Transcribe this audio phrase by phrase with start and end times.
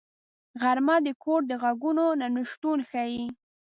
[0.61, 3.25] غرمه د کور د غږونو نه شتون ښيي